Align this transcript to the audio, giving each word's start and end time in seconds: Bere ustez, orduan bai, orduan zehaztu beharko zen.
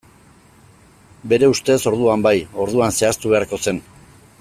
Bere 1.33 1.49
ustez, 1.51 1.77
orduan 1.93 2.25
bai, 2.29 2.35
orduan 2.67 2.99
zehaztu 3.01 3.35
beharko 3.35 3.65
zen. 3.67 3.85